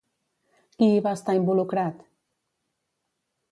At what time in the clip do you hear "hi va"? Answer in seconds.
0.93-1.13